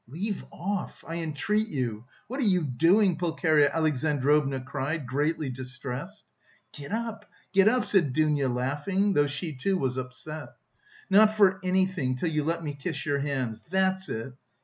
"Leave 0.07 0.43
off, 0.51 1.03
I 1.07 1.17
entreat 1.17 1.67
you, 1.67 2.05
what 2.27 2.39
are 2.39 2.43
you 2.43 2.63
doing?" 2.63 3.19
Pulcheria 3.19 3.69
Alexandrovna 3.71 4.59
cried, 4.61 5.05
greatly 5.05 5.51
distressed. 5.51 6.23
"Get 6.73 6.91
up, 6.91 7.29
get 7.53 7.67
up!" 7.67 7.85
said 7.85 8.11
Dounia 8.11 8.49
laughing, 8.49 9.13
though 9.13 9.27
she, 9.27 9.53
too, 9.53 9.77
was 9.77 9.97
upset. 9.97 10.55
"Not 11.11 11.37
for 11.37 11.59
anything 11.63 12.15
till 12.15 12.29
you 12.29 12.43
let 12.43 12.63
me 12.63 12.73
kiss 12.73 13.05
your 13.05 13.19
hands! 13.19 13.61
That's 13.69 14.09
it! 14.09 14.33